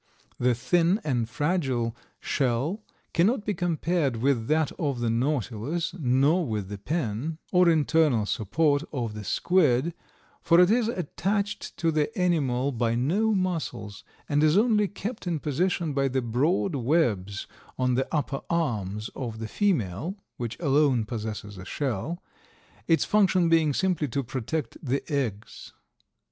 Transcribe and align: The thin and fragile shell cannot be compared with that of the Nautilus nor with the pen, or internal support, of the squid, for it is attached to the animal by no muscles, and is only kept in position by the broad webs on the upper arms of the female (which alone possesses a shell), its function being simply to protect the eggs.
The 0.39 0.55
thin 0.55 0.99
and 1.03 1.29
fragile 1.29 1.95
shell 2.19 2.83
cannot 3.13 3.45
be 3.45 3.53
compared 3.53 4.15
with 4.15 4.47
that 4.47 4.71
of 4.79 4.99
the 4.99 5.11
Nautilus 5.11 5.93
nor 5.93 6.43
with 6.47 6.69
the 6.69 6.79
pen, 6.79 7.37
or 7.51 7.69
internal 7.69 8.25
support, 8.25 8.81
of 8.91 9.13
the 9.13 9.23
squid, 9.23 9.93
for 10.41 10.59
it 10.59 10.71
is 10.71 10.87
attached 10.87 11.77
to 11.77 11.91
the 11.91 12.09
animal 12.17 12.71
by 12.71 12.95
no 12.95 13.35
muscles, 13.35 14.03
and 14.27 14.41
is 14.41 14.57
only 14.57 14.87
kept 14.87 15.27
in 15.27 15.37
position 15.37 15.93
by 15.93 16.07
the 16.07 16.23
broad 16.23 16.73
webs 16.73 17.45
on 17.77 17.93
the 17.93 18.07
upper 18.11 18.41
arms 18.49 19.09
of 19.15 19.37
the 19.37 19.47
female 19.47 20.15
(which 20.37 20.57
alone 20.59 21.05
possesses 21.05 21.59
a 21.59 21.65
shell), 21.65 22.19
its 22.87 23.05
function 23.05 23.49
being 23.49 23.71
simply 23.71 24.07
to 24.07 24.23
protect 24.23 24.79
the 24.83 25.03
eggs. 25.13 25.73